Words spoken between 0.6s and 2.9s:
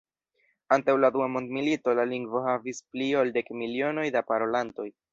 Antaŭ la dua mondmilito, la lingvo havis